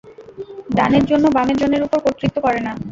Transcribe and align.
ডানের 0.77 1.03
জন্য 1.05 1.25
বামের 1.35 1.57
জনের 1.61 1.85
উপর 1.87 1.97
কর্তৃত্ব 2.05 2.37
করে 2.45 2.59
না। 2.67 2.73